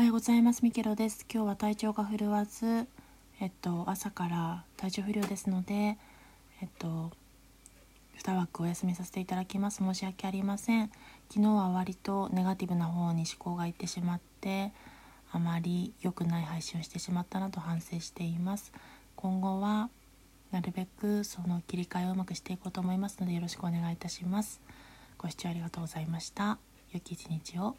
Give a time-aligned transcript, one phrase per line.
[0.00, 0.62] おはようございます。
[0.62, 1.26] ミケロです。
[1.30, 2.86] 今日は体調が振るわず
[3.38, 5.98] えっと朝から体調不良ですので
[6.62, 7.10] えっと
[8.22, 9.84] 2枠お休みさせていただきます。
[9.84, 10.90] 申し訳ありません。
[11.28, 14.72] 昨日は割とネガティブな方に思考がいってしまって
[15.32, 18.72] あまり良くない配信をしてしまったなと反省しています。
[19.16, 19.90] 今後は
[20.50, 24.62] なるべくその切り替えをうまくしていこうと思いますのでよろしくお願いいたします。
[25.18, 26.56] ご視聴ありがとうございました。
[26.90, 27.76] 良き一日を。